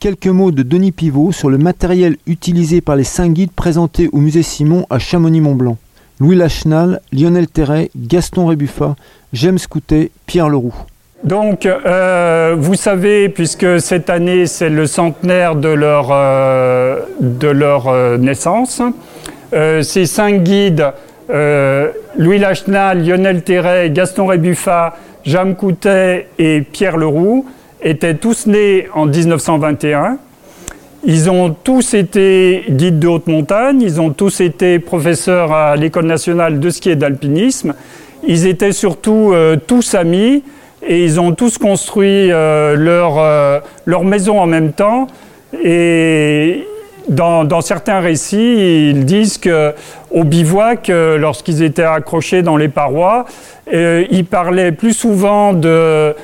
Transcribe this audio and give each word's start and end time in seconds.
Quelques 0.00 0.28
mots 0.28 0.52
de 0.52 0.62
Denis 0.62 0.92
Pivot 0.92 1.32
sur 1.32 1.50
le 1.50 1.58
matériel 1.58 2.18
utilisé 2.28 2.80
par 2.80 2.94
les 2.94 3.02
cinq 3.02 3.32
guides 3.32 3.50
présentés 3.50 4.08
au 4.12 4.18
musée 4.18 4.44
Simon 4.44 4.86
à 4.90 5.00
Chamonix-Mont-Blanc. 5.00 5.76
Louis 6.20 6.36
Lachenal, 6.36 7.00
Lionel 7.12 7.48
Terret, 7.48 7.90
Gaston 7.96 8.46
Rébuffat, 8.46 8.94
James 9.32 9.58
Coutet, 9.68 10.12
Pierre 10.26 10.50
Leroux. 10.50 10.74
Donc, 11.24 11.66
euh, 11.66 12.54
vous 12.56 12.76
savez, 12.76 13.28
puisque 13.28 13.80
cette 13.80 14.08
année 14.08 14.46
c'est 14.46 14.68
le 14.68 14.86
centenaire 14.86 15.56
de 15.56 15.68
leur, 15.68 16.10
euh, 16.12 17.00
de 17.20 17.48
leur 17.48 17.88
euh, 17.88 18.18
naissance, 18.18 18.80
ces 19.52 20.06
cinq 20.06 20.44
guides, 20.44 20.92
Louis 21.28 22.38
Lachenal, 22.38 23.04
Lionel 23.04 23.42
Terret, 23.42 23.90
Gaston 23.90 24.26
Rébuffat, 24.26 24.96
James 25.24 25.56
Coutet 25.56 26.28
et 26.38 26.60
Pierre 26.60 26.96
Leroux, 26.96 27.46
étaient 27.82 28.14
tous 28.14 28.46
nés 28.46 28.88
en 28.94 29.06
1921. 29.06 30.18
Ils 31.04 31.30
ont 31.30 31.50
tous 31.50 31.94
été 31.94 32.64
guides 32.68 32.98
de 32.98 33.06
haute 33.06 33.28
montagne, 33.28 33.80
ils 33.80 34.00
ont 34.00 34.10
tous 34.10 34.40
été 34.40 34.78
professeurs 34.78 35.52
à 35.52 35.76
l'École 35.76 36.06
nationale 36.06 36.58
de 36.58 36.70
ski 36.70 36.90
et 36.90 36.96
d'alpinisme. 36.96 37.74
Ils 38.26 38.46
étaient 38.46 38.72
surtout 38.72 39.32
tous 39.68 39.94
amis 39.94 40.42
et 40.86 41.04
ils 41.04 41.20
ont 41.20 41.32
tous 41.32 41.58
construit 41.58 42.30
euh, 42.30 42.76
leur, 42.76 43.18
euh, 43.18 43.60
leur 43.86 44.04
maison 44.04 44.40
en 44.40 44.46
même 44.46 44.72
temps. 44.72 45.06
Et 45.62 46.66
dans, 47.08 47.60
certains 47.60 48.00
récits, 48.00 48.90
ils 48.90 49.04
disent 49.04 49.38
qu'au 49.38 50.24
bivouac, 50.24 50.90
euh, 50.90 51.18
lorsqu'ils 51.18 51.62
étaient 51.62 51.82
accrochés 51.82 52.42
dans 52.42 52.56
les 52.56 52.68
parois, 52.68 53.24
ils 53.70 54.24
parlaient 54.24 54.72
plus 54.72 54.94
souvent 54.94 55.52
de, 55.52 56.14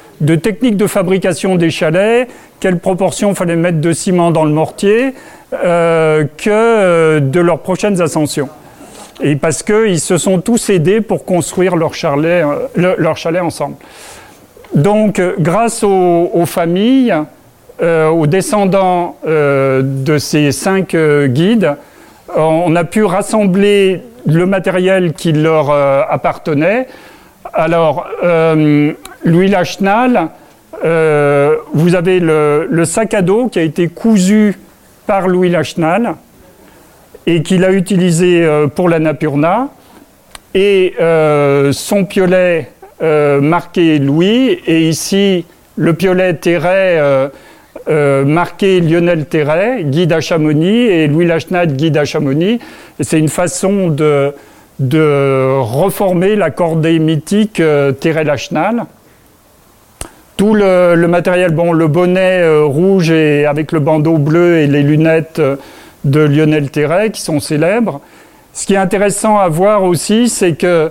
techniques 0.43 0.77
de 0.77 0.87
fabrication 0.87 1.57
des 1.57 1.71
chalets, 1.71 2.29
quelle 2.61 2.79
proportion 2.79 3.35
fallait 3.35 3.57
mettre 3.57 3.81
de 3.81 3.93
ciment 3.93 4.31
dans 4.31 4.45
le 4.45 4.51
mortier, 4.51 5.15
que 5.53 7.19
de 7.19 7.41
leurs 7.41 7.59
prochaines 7.59 8.01
ascensions. 8.01 8.49
Et 9.21 9.37
parce 9.37 9.63
qu'ils 9.63 10.01
se 10.01 10.19
sont 10.19 10.41
tous 10.41 10.71
aidés 10.71 11.01
pour 11.01 11.25
construire 11.25 11.77
leur 11.77 11.95
chalet, 11.95 12.45
ensemble. 13.43 13.77
Donc, 14.75 15.19
euh, 15.19 15.35
grâce 15.39 15.85
aux, 15.85 16.47
familles, 16.47 17.15
euh, 17.83 18.09
aux 18.09 18.27
descendants 18.27 19.17
euh, 19.27 19.83
de 19.83 20.19
ces 20.19 20.53
cinq 20.53 20.97
guides, 20.97 21.77
on 22.37 22.75
a 22.75 22.85
pu 22.85 23.05
rassembler 23.05 24.03
le 24.27 24.47
matériel 24.47 25.13
qui 25.13 25.33
leur 25.33 25.71
appartenait. 25.71 26.89
Alors, 27.53 28.09
Louis 29.25 29.49
Lachenal, 29.49 30.31
vous 30.83 31.95
avez 31.95 32.19
le, 32.19 32.85
sac 32.85 33.15
à 33.15 33.23
dos 33.23 33.49
qui 33.49 33.61
a 33.61 33.63
été 33.63 33.87
cousu 33.89 34.59
par 35.07 35.29
Louis 35.29 35.51
Lachenal 35.51 36.15
et 37.27 37.43
qu'il 37.43 37.65
a 37.65 37.71
utilisé 37.71 38.49
pour 38.75 38.89
la 38.89 38.99
Napurna. 38.99 39.69
Et 40.55 40.95
son 41.73 42.05
piolet 42.05 42.71
euh, 43.03 43.41
marqué 43.41 43.99
Louis, 43.99 44.61
et 44.67 44.89
ici 44.89 45.45
le 45.77 45.95
piolet 45.95 46.33
Terret 46.35 46.97
euh, 47.89 48.23
euh, 48.23 48.25
marqué 48.25 48.81
Lionel 48.81 49.27
Terret, 49.27 49.85
guide 49.85 50.13
à 50.13 50.21
Chamonix, 50.21 50.87
et 50.87 51.07
Louis 51.07 51.27
Lachenat, 51.27 51.67
guide 51.67 51.97
à 51.97 52.05
Chamonix. 52.05 52.59
C'est 53.01 53.19
une 53.19 53.29
façon 53.29 53.89
de, 53.89 54.33
reformer 55.61 56.37
la 56.37 56.51
cordée 56.51 56.99
mythique 56.99 57.63
Terret-Lachenal. 58.01 58.87
Tout 60.37 60.55
le, 60.55 61.07
matériel, 61.07 61.53
bon, 61.53 61.73
le 61.73 61.87
bonnet 61.87 62.45
rouge 62.65 63.11
et 63.11 63.47
avec 63.47 63.71
le 63.73 63.79
bandeau 63.81 64.19
bleu 64.19 64.59
et 64.59 64.67
les 64.67 64.83
lunettes 64.83 65.41
de 66.05 66.21
Lionel 66.21 66.71
Terret 66.71 67.11
qui 67.11 67.21
sont 67.21 67.41
célèbres. 67.41 68.01
Ce 68.53 68.67
qui 68.67 68.75
est 68.75 68.79
intéressant 68.79 69.39
à 69.39 69.49
voir 69.49 69.85
aussi, 69.85 70.29
c'est 70.29 70.55
que 70.55 70.91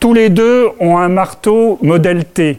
tous 0.00 0.14
les 0.14 0.30
deux 0.30 0.68
ont 0.80 0.96
un 0.96 1.08
marteau 1.08 1.78
modèle 1.82 2.24
T. 2.24 2.58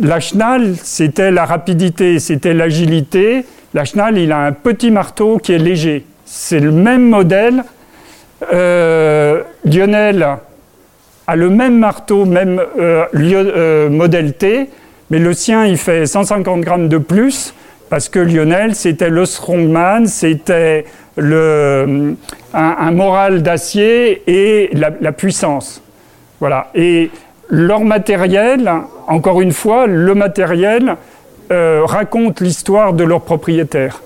La 0.00 0.20
Schnall, 0.20 0.74
c'était 0.82 1.30
la 1.30 1.44
rapidité, 1.44 2.18
c'était 2.18 2.54
l'agilité. 2.54 3.44
La 3.74 3.84
Schnall, 3.84 4.18
il 4.18 4.32
a 4.32 4.38
un 4.38 4.52
petit 4.52 4.90
marteau 4.90 5.38
qui 5.38 5.52
est 5.52 5.58
léger. 5.58 6.06
C'est 6.24 6.60
le 6.60 6.72
même 6.72 7.08
modèle. 7.08 7.62
Euh, 8.52 9.42
Lionel 9.64 10.26
a 11.26 11.36
le 11.36 11.50
même 11.50 11.78
marteau, 11.78 12.24
même 12.24 12.60
euh, 12.80 13.04
euh, 13.14 13.90
modèle 13.90 14.32
T, 14.32 14.70
mais 15.10 15.18
le 15.18 15.34
sien, 15.34 15.66
il 15.66 15.76
fait 15.76 16.06
150 16.06 16.62
grammes 16.62 16.88
de 16.88 16.98
plus 16.98 17.54
parce 17.90 18.08
que 18.08 18.18
Lionel, 18.18 18.74
c'était 18.74 19.10
le 19.10 19.26
strongman, 19.26 20.06
c'était 20.06 20.86
un, 21.18 22.14
un, 22.54 22.90
moral 22.92 23.42
d'acier 23.42 24.22
et 24.26 24.70
la 24.74 25.12
puissance. 25.12 25.82
Voilà. 26.40 26.70
Et 26.74 27.10
leur 27.52 27.84
matériel, 27.84 28.72
encore 29.06 29.42
une 29.42 29.52
fois, 29.52 29.86
le 29.86 30.14
matériel 30.14 30.96
euh, 31.52 31.82
raconte 31.84 32.40
l'histoire 32.40 32.94
de 32.94 33.04
leur 33.04 33.20
propriétaire. 33.20 34.02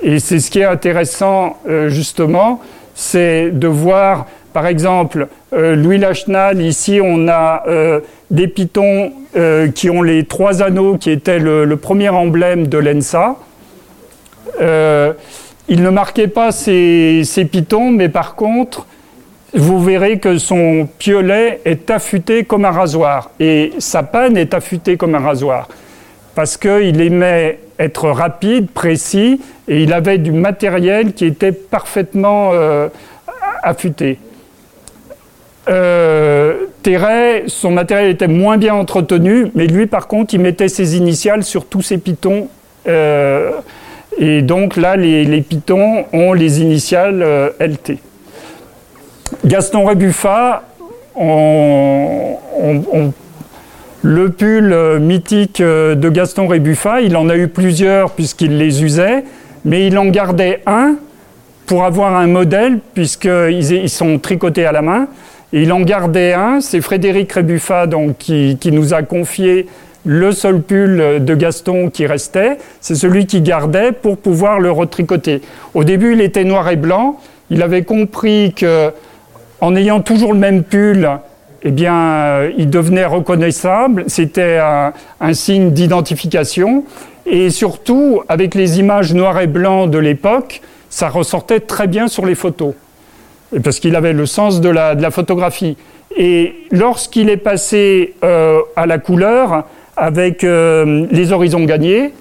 Et 0.00 0.20
c'est 0.20 0.38
ce 0.38 0.48
qui 0.48 0.60
est 0.60 0.64
intéressant, 0.64 1.56
euh, 1.68 1.88
justement, 1.88 2.60
c'est 2.94 3.50
de 3.50 3.66
voir, 3.66 4.26
par 4.52 4.68
exemple, 4.68 5.26
euh, 5.52 5.74
Louis 5.74 5.98
Lachenal, 5.98 6.62
ici 6.62 7.00
on 7.02 7.26
a 7.26 7.64
des 8.30 8.46
pitons 8.46 9.12
qui 9.74 9.90
ont 9.90 10.02
les 10.02 10.24
trois 10.24 10.62
anneaux, 10.62 10.96
qui 10.98 11.10
étaient 11.10 11.40
le, 11.40 11.76
premier 11.76 12.10
emblème 12.10 12.68
de 12.68 12.78
l'ENSA. 12.78 13.36
il 14.60 15.82
ne 15.82 15.90
marquait 15.90 16.28
pas 16.28 16.52
ces, 16.52 17.22
ces 17.24 17.44
pitons, 17.44 17.90
mais 17.90 18.08
par 18.08 18.36
contre, 18.36 18.86
vous 19.54 19.82
verrez 19.82 20.18
que 20.18 20.38
son 20.38 20.88
piolet 20.98 21.60
est 21.64 21.90
affûté 21.90 22.44
comme 22.44 22.64
un 22.64 22.70
rasoir 22.70 23.30
et 23.40 23.72
sa 23.78 24.02
panne 24.02 24.36
est 24.36 24.54
affûtée 24.54 24.96
comme 24.96 25.14
un 25.14 25.20
rasoir 25.20 25.68
parce 26.34 26.56
qu'il 26.56 27.00
aimait 27.00 27.58
être 27.78 28.10
rapide, 28.10 28.70
précis 28.70 29.40
et 29.66 29.82
il 29.82 29.92
avait 29.92 30.18
du 30.18 30.32
matériel 30.32 31.12
qui 31.14 31.24
était 31.24 31.52
parfaitement 31.52 32.50
euh, 32.52 32.88
affûté. 33.62 34.18
Euh, 35.68 36.54
son 37.48 37.70
matériel 37.70 38.10
était 38.10 38.28
moins 38.28 38.56
bien 38.56 38.74
entretenu, 38.74 39.48
mais 39.54 39.66
lui 39.66 39.86
par 39.86 40.08
contre 40.08 40.34
il 40.34 40.40
mettait 40.40 40.68
ses 40.68 40.96
initiales 40.96 41.44
sur 41.44 41.66
tous 41.66 41.82
ses 41.82 41.98
pitons. 41.98 42.48
Euh, 42.86 43.50
et 44.18 44.42
donc 44.42 44.76
là, 44.76 44.96
les, 44.96 45.24
les, 45.24 45.42
pitons 45.42 46.06
ont 46.12 46.32
les 46.32 46.60
initiales 46.60 47.22
euh, 47.22 47.50
LT. 47.60 47.98
Gaston 49.44 49.84
Rébuffat, 49.84 50.62
le 54.02 54.28
pull 54.30 54.98
mythique 55.00 55.62
de 55.62 56.08
Gaston 56.08 56.48
Rébuffat, 56.48 57.00
il 57.02 57.16
en 57.16 57.28
a 57.28 57.36
eu 57.36 57.48
plusieurs 57.48 58.10
puisqu'il 58.12 58.58
les 58.58 58.82
usait, 58.82 59.24
mais 59.64 59.86
il 59.86 59.96
en 59.98 60.06
gardait 60.06 60.62
un 60.66 60.96
pour 61.66 61.84
avoir 61.84 62.16
un 62.16 62.26
modèle 62.26 62.80
puisqu'ils 62.94 63.72
ils 63.72 63.90
sont 63.90 64.18
tricotés 64.18 64.66
à 64.66 64.72
la 64.72 64.82
main. 64.82 65.08
il 65.52 65.72
en 65.72 65.80
gardait 65.80 66.32
un, 66.32 66.60
c'est 66.60 66.80
Frédéric 66.80 67.32
Rébuffat 67.32 67.86
donc, 67.86 68.18
qui, 68.18 68.56
qui 68.60 68.72
nous 68.72 68.92
a 68.94 69.02
confié 69.02 69.66
le 70.04 70.32
seul 70.32 70.62
pull 70.62 71.24
de 71.24 71.34
Gaston 71.34 71.90
qui 71.90 72.06
restait, 72.06 72.56
c'est 72.80 72.94
celui 72.94 73.26
qui 73.26 73.40
gardait 73.40 73.92
pour 73.92 74.16
pouvoir 74.16 74.58
le 74.58 74.70
retricoter. 74.70 75.42
Au 75.74 75.84
début, 75.84 76.14
il 76.14 76.20
était 76.20 76.44
noir 76.44 76.68
et 76.70 76.76
blanc. 76.76 77.20
Il 77.50 77.62
avait 77.62 77.82
compris 77.82 78.54
que 78.56 78.90
en 79.60 79.74
ayant 79.76 80.00
toujours 80.00 80.32
le 80.32 80.38
même 80.38 80.62
pull, 80.62 81.08
eh 81.62 81.70
bien, 81.70 81.94
euh, 81.94 82.52
il 82.56 82.70
devenait 82.70 83.04
reconnaissable. 83.04 84.04
C'était 84.06 84.58
un, 84.58 85.32
signe 85.32 85.70
d'identification. 85.70 86.84
Et 87.26 87.50
surtout, 87.50 88.22
avec 88.28 88.54
les 88.54 88.78
images 88.78 89.12
noir 89.12 89.40
et 89.40 89.46
blanc 89.46 89.86
de 89.86 89.98
l'époque, 89.98 90.62
ça 90.88 91.08
ressortait 91.08 91.60
très 91.60 91.86
bien 91.86 92.08
sur 92.08 92.24
les 92.24 92.34
photos. 92.34 92.74
parce 93.64 93.80
qu'il 93.80 93.96
avait 93.96 94.12
le 94.12 94.26
sens 94.26 94.60
de 94.60 94.68
la, 94.68 95.10
photographie. 95.10 95.76
Et 96.16 96.54
lorsqu'il 96.70 97.28
est 97.28 97.36
passé 97.36 98.14
euh, 98.24 98.60
à 98.76 98.86
la 98.86 98.98
couleur, 98.98 99.64
avec 99.96 100.44
euh, 100.44 101.06
les 101.10 101.32
horizons 101.32 101.64
gagnés, 101.64 102.12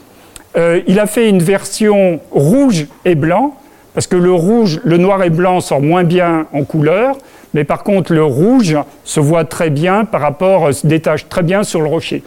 il 0.87 0.99
a 0.99 1.05
fait 1.05 1.29
une 1.29 1.43
version 1.43 2.19
rouge 2.31 2.87
et 3.05 3.13
blanc 3.13 3.55
parce 3.97 4.05
que 4.05 4.15
le 4.15 4.31
rouge, 4.31 4.79
le 4.83 4.97
noir 4.97 5.23
et 5.23 5.31
blanc 5.31 5.59
sort 5.59 5.81
moins 5.81 6.03
bien 6.03 6.45
en 6.53 6.63
couleur, 6.63 7.17
mais 7.55 7.63
par 7.63 7.81
contre 7.81 8.13
le 8.13 8.23
rouge 8.23 8.77
se 9.03 9.19
voit 9.19 9.43
très 9.43 9.71
bien 9.71 10.05
par 10.05 10.21
rapport, 10.21 10.71
se 10.71 10.85
détache 10.85 11.27
très 11.29 11.41
bien 11.41 11.63
sur 11.63 11.81
le 11.81 11.87
rocher. 11.87 12.21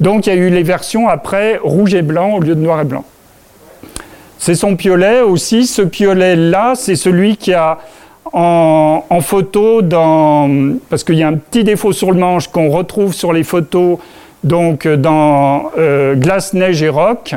Donc 0.00 0.26
il 0.26 0.30
y 0.30 0.32
a 0.32 0.36
eu 0.36 0.48
les 0.48 0.62
versions 0.62 1.06
après 1.06 1.60
rouge 1.62 1.92
et 1.92 2.00
blanc 2.00 2.36
au 2.36 2.40
lieu 2.40 2.54
de 2.54 2.60
noir 2.62 2.80
et 2.80 2.86
blanc. 2.86 3.04
C'est 4.38 4.54
son 4.54 4.74
piolet 4.74 5.20
aussi. 5.20 5.66
Ce 5.66 5.82
piolet-là, 5.82 6.72
c'est 6.76 6.96
celui 6.96 7.36
qui 7.36 7.52
a 7.52 7.76
en, 8.32 9.02
photo 9.20 9.82
dans. 9.82 10.78
Parce 10.88 11.04
qu'il 11.04 11.16
y 11.16 11.22
a 11.22 11.28
un 11.28 11.36
petit 11.36 11.62
défaut 11.62 11.92
sur 11.92 12.10
le 12.10 12.18
manche 12.18 12.48
qu'on 12.48 12.70
retrouve 12.70 13.12
sur 13.12 13.34
les 13.34 13.44
photos 13.44 13.98
donc 14.44 14.88
dans 14.88 15.72
Glace, 16.14 16.54
Neige 16.54 16.82
et 16.82 16.88
Rock 16.88 17.34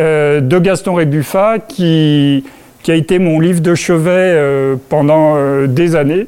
de 0.00 0.58
Gaston 0.58 0.94
Rébuffat, 0.94 1.60
qui, 1.60 2.42
qui, 2.82 2.90
a 2.90 2.94
été 2.94 3.18
mon 3.18 3.40
livre 3.40 3.60
de 3.60 3.74
chevet 3.74 4.38
pendant 4.88 5.36
des 5.66 5.96
années. 5.96 6.26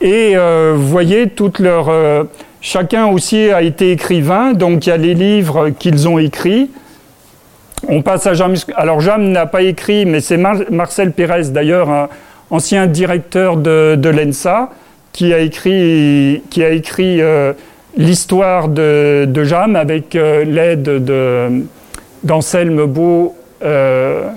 Et 0.00 0.34
vous 0.36 0.88
voyez, 0.88 1.28
toutes 1.28 1.58
leurs, 1.58 2.26
chacun 2.60 3.06
aussi 3.06 3.50
a 3.50 3.62
été 3.62 3.92
écrivain, 3.92 4.52
donc 4.52 4.86
il 4.86 4.90
y 4.90 4.92
a 4.92 4.96
les 4.96 5.14
livres 5.14 5.70
qu'ils 5.70 6.08
ont 6.08 6.18
écrits. 6.18 6.70
On 7.88 8.02
passe 8.02 8.26
à 8.26 8.34
Jean 8.34 8.52
Alors 8.76 9.00
Jean 9.00 9.18
n'a 9.18 9.46
pas 9.46 9.62
écrit, 9.62 10.06
mais 10.06 10.20
c'est 10.20 10.36
Marcel 10.36 11.12
Pérez, 11.12 11.50
d'ailleurs, 11.50 12.08
ancien 12.50 12.86
directeur 12.86 13.56
de, 13.56 14.08
l'ENSA, 14.08 14.70
qui 15.12 15.32
a 15.32 15.38
écrit, 15.38 16.42
qui 16.50 16.62
a 16.62 16.70
écrit 16.70 17.20
euh, 17.20 17.52
l'histoire 17.96 18.68
de, 18.68 19.24
de, 19.26 19.76
avec 19.76 20.14
euh, 20.14 20.44
l'aide 20.44 21.54
d'Anselme 22.22 22.84
Beau. 22.86 23.34
Euh, 23.62 24.30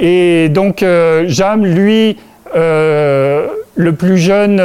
et 0.00 0.48
donc 0.48 0.84
Jam, 1.26 1.64
lui, 1.64 2.16
le 2.54 3.92
plus 3.92 4.18
jeune 4.18 4.60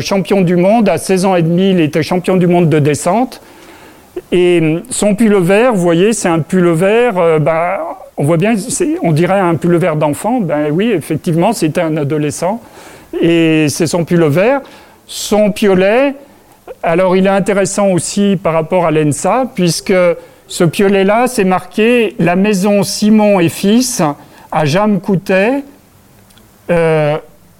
champion 0.00 0.42
du 0.42 0.56
monde, 0.56 0.88
à 0.88 0.98
16 0.98 1.24
ans 1.24 1.34
et 1.36 1.42
demi, 1.42 1.70
il 1.70 1.80
était 1.80 2.02
champion 2.02 2.36
du 2.36 2.46
monde 2.46 2.68
de 2.68 2.78
descente. 2.78 3.40
Et 4.30 4.76
son 4.90 5.16
pull 5.16 5.34
vert, 5.36 5.74
vous 5.74 5.82
voyez, 5.82 6.12
c'est 6.12 6.28
un 6.28 6.38
pull 6.38 6.68
vert, 6.70 7.14
bah, 7.40 7.80
on 8.16 8.24
voit 8.24 8.36
bien, 8.36 8.54
on 9.02 9.10
dirait 9.10 9.40
un 9.40 9.56
pull 9.56 9.78
d'enfant. 9.96 10.40
Ben 10.40 10.68
oui, 10.70 10.92
effectivement, 10.94 11.52
c'était 11.52 11.80
un 11.80 11.96
adolescent. 11.96 12.60
Et 13.20 13.66
c'est 13.68 13.86
son 13.86 14.04
pull 14.04 14.24
vert. 14.24 14.60
Son 15.06 15.50
piolet, 15.50 16.14
alors 16.82 17.16
il 17.16 17.26
est 17.26 17.30
intéressant 17.30 17.88
aussi 17.88 18.38
par 18.42 18.54
rapport 18.54 18.86
à 18.86 18.90
l'ENSA, 18.90 19.50
puisque 19.54 19.92
ce 20.46 20.64
piolet-là, 20.64 21.26
c'est 21.26 21.44
marqué 21.44 22.14
la 22.18 22.36
maison 22.36 22.82
Simon 22.82 23.40
et 23.40 23.48
Fils 23.48 24.02
à 24.54 24.64
Jam 24.64 25.00
Coutet, 25.00 25.64
euh, 26.70 27.18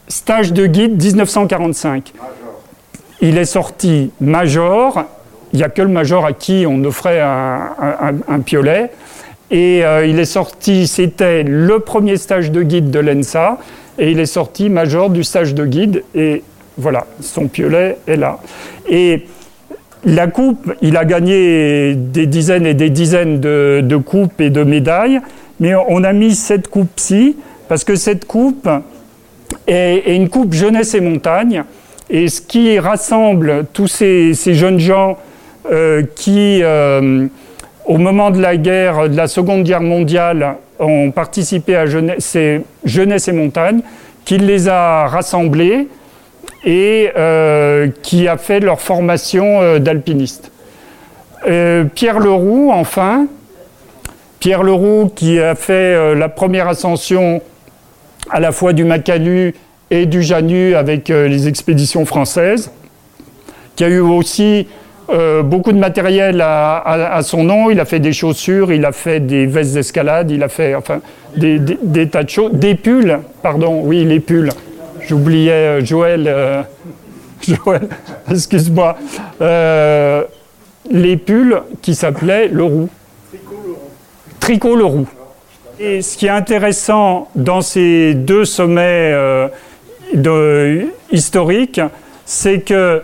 stage 0.09 0.53
de 0.53 0.67
guide 0.67 1.03
1945. 1.03 2.13
Il 3.21 3.37
est 3.37 3.45
sorti 3.45 4.13
major. 4.21 5.05
Il 5.53 5.59
n'y 5.59 5.65
a 5.65 5.69
que 5.69 5.83
le 5.83 5.89
major 5.89 6.25
à 6.25 6.33
qui 6.33 6.65
on 6.69 6.83
offrait 6.85 7.21
un 7.21 8.41
piolet. 8.45 8.91
Et 9.51 9.85
euh, 9.85 10.07
il 10.07 10.19
est 10.19 10.25
sorti, 10.25 10.87
c'était 10.87 11.43
le 11.43 11.79
premier 11.81 12.17
stage 12.17 12.51
de 12.51 12.63
guide 12.63 12.91
de 12.91 12.99
l'ENSA, 12.99 13.59
et 13.99 14.11
il 14.11 14.19
est 14.19 14.27
sorti 14.27 14.69
major 14.69 15.11
du 15.11 15.23
stage 15.23 15.55
de 15.55 15.67
guide, 15.67 16.03
et 16.15 16.43
voilà, 16.79 17.07
son 17.21 17.47
piolet 17.47 17.99
est 18.07 18.17
là. 18.17 18.39
Et 18.89 19.27
la 20.05 20.27
coupe, 20.27 20.73
il 20.83 20.97
a 20.97 21.05
gagné 21.05 21.95
des 21.95 22.27
dizaines 22.27 22.67
et 22.67 22.75
des 22.75 22.91
dizaines 22.91 23.41
de, 23.41 23.97
coupes 24.05 24.41
et 24.41 24.51
de 24.51 24.65
médailles, 24.65 25.21
mais 25.65 25.75
on 25.75 26.05
a 26.05 26.13
mis 26.13 26.35
cette 26.35 26.69
coupe-ci, 26.69 27.37
parce 27.69 27.85
que 27.85 27.97
cette 27.97 28.27
coupe 28.27 28.69
est, 29.67 30.15
une 30.15 30.29
coupe 30.29 30.53
jeunesse 30.53 30.93
et 30.93 31.01
montagne, 31.01 31.65
et 32.11 32.29
ce 32.29 32.43
qui 32.43 32.79
rassemble 32.79 33.65
tous 33.73 33.87
ces, 33.87 34.35
jeunes 34.35 34.79
gens 34.79 35.17
euh, 35.73 36.03
qui... 36.17 36.61
Euh, 36.63 37.27
au 37.87 37.97
moment 37.97 38.31
de 38.31 38.41
la 38.43 38.59
guerre, 38.59 39.09
de 39.09 39.17
la 39.17 39.27
Seconde 39.27 39.63
Guerre 39.63 39.81
mondiale, 39.81 40.57
ont 40.79 41.11
participé 41.11 41.77
à 41.77 41.87
Jeunesse, 41.87 42.37
Jeunesse 42.85 43.29
et 43.29 43.33
Montagne, 43.33 43.81
qui 44.27 44.37
les 44.37 44.69
a 44.69 45.07
rassemblés 45.07 45.89
et 46.65 47.11
euh, 47.17 47.89
qui 48.03 48.29
a 48.29 48.37
fait 48.37 48.61
leur 48.61 48.83
formation 48.83 49.79
d'alpiniste. 49.79 50.51
Pierre 51.43 52.21
Leroux, 52.21 52.71
enfin, 52.73 53.27
Pierre 54.45 54.63
Leroux 54.63 55.11
qui 55.15 55.41
a 55.41 55.55
fait 55.55 56.15
la 56.15 56.29
première 56.29 56.69
ascension 56.69 57.41
à 58.29 58.41
la 58.41 58.53
fois 58.53 58.75
du 58.75 58.85
Macalu 58.85 59.55
et 59.91 60.05
du 60.05 60.23
Janu 60.23 60.75
avec 60.75 61.09
les 61.09 61.49
expéditions 61.49 62.05
françaises, 62.05 62.71
qui 63.75 63.85
a 63.85 63.89
eu 63.89 64.01
aussi 64.01 64.67
euh, 65.11 65.43
beaucoup 65.43 65.73
de 65.73 65.79
matériel 65.79 66.41
à, 66.41 67.21
son 67.23 67.45
nom. 67.45 67.71
Il 67.71 67.81
a 67.81 67.85
fait 67.85 68.01
des 68.01 68.13
chaussures, 68.13 68.71
il 68.71 68.85
a 68.85 68.93
fait 68.93 69.21
des 69.21 69.47
vestes 69.47 69.73
d'escalade, 69.75 70.31
il 70.31 70.43
a 70.43 70.49
fait 70.49 70.75
enfin 70.75 71.01
des, 71.37 71.59
tas 72.09 72.23
de 72.23 72.29
choses. 72.29 72.53
Des 72.53 72.75
pulls, 72.75 73.19
pardon, 73.43 73.81
oui, 73.83 74.05
les 74.05 74.21
pulls. 74.21 74.51
J'oubliais 75.07 75.53
euh, 75.53 75.85
Joël. 75.85 76.25
Euh, 76.27 76.63
Joël, 77.43 77.89
excuse-moi. 78.31 78.97
les 80.91 81.17
pulls 81.17 81.63
qui 81.81 81.95
s'appelaient 81.95 82.49
le 82.49 82.65
roux. 82.65 82.91
Tricot 84.45 84.77
le 84.77 84.85
roux. 84.85 85.09
Et 85.81 86.03
ce 86.03 86.19
qui 86.19 86.27
est 86.27 86.29
intéressant 86.29 87.29
dans 87.35 87.63
ces 87.63 88.13
deux 88.13 88.45
sommets 88.45 89.15
historiques, 91.11 91.81
c'est 92.27 92.61
que 92.61 93.01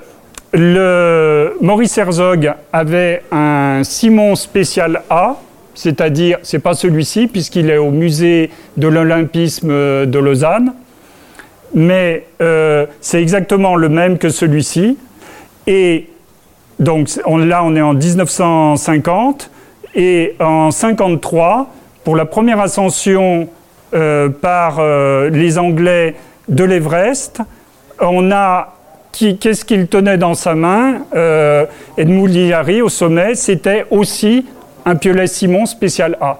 le 0.52 1.56
Maurice 1.62 1.96
Herzog 1.96 2.52
avait 2.74 3.22
un 3.32 3.80
Simon 3.84 4.34
spécial 4.34 5.00
A, 5.08 5.36
c'est-à-dire, 5.74 6.36
c'est 6.42 6.58
pas 6.58 6.74
celui-ci, 6.74 7.26
puisqu'il 7.26 7.70
est 7.70 7.78
au 7.78 7.90
musée 7.90 8.50
de 8.76 8.88
l'Olympisme 8.88 9.70
de 10.04 10.18
Lausanne, 10.18 10.74
mais 11.72 12.26
euh, 12.42 12.84
c'est 13.00 13.22
exactement 13.22 13.76
le 13.76 13.88
même 13.88 14.18
que 14.18 14.28
celui-ci. 14.28 14.98
Et 15.66 16.06
donc 16.78 17.08
là, 17.24 17.62
on 17.64 17.76
est 17.76 17.80
en 17.80 17.94
1950, 17.94 19.50
et 19.94 20.36
en 20.40 20.70
53, 20.70 21.68
pour 22.04 22.16
la 22.16 22.24
première 22.24 22.60
ascension 22.60 23.48
euh, 23.92 24.28
par 24.28 24.78
euh, 24.78 25.30
les 25.30 25.58
Anglais 25.58 26.14
de 26.48 26.64
l'Everest, 26.64 27.40
on 28.00 28.30
a 28.30 28.76
qu'est-ce 29.12 29.64
qu'il 29.64 29.88
tenait 29.88 30.18
dans 30.18 30.34
sa 30.34 30.54
main 30.54 31.02
euh, 31.14 31.66
Edmund 31.98 32.32
Hillary 32.32 32.82
au 32.82 32.88
sommet, 32.88 33.34
c'était 33.34 33.86
aussi 33.90 34.46
un 34.84 34.96
piolet 34.96 35.26
Simon 35.26 35.66
spécial 35.66 36.16
A. 36.20 36.38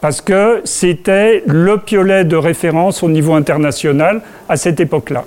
Parce 0.00 0.20
que 0.20 0.62
c'était 0.64 1.42
le 1.46 1.78
piolet 1.78 2.24
de 2.24 2.36
référence 2.36 3.02
au 3.02 3.08
niveau 3.08 3.34
international 3.34 4.20
à 4.48 4.56
cette 4.56 4.80
époque-là. 4.80 5.24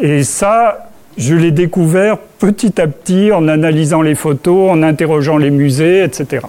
Et 0.00 0.22
ça, 0.22 0.90
je 1.16 1.34
l'ai 1.34 1.50
découvert 1.50 2.18
petit 2.18 2.80
à 2.80 2.86
petit 2.86 3.30
en 3.32 3.48
analysant 3.48 4.02
les 4.02 4.14
photos, 4.14 4.70
en 4.70 4.82
interrogeant 4.82 5.36
les 5.36 5.50
musées, 5.50 6.02
etc. 6.02 6.42